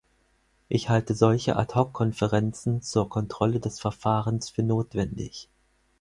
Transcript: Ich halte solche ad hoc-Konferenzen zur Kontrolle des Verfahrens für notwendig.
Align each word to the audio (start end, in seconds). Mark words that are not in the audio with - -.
Ich 0.67 0.89
halte 0.89 1.13
solche 1.13 1.57
ad 1.57 1.75
hoc-Konferenzen 1.75 2.81
zur 2.81 3.07
Kontrolle 3.07 3.59
des 3.59 3.79
Verfahrens 3.79 4.49
für 4.49 4.63
notwendig. 4.63 5.47